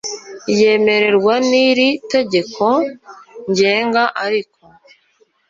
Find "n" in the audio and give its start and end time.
1.49-1.51